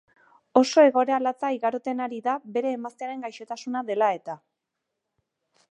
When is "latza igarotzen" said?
1.25-2.01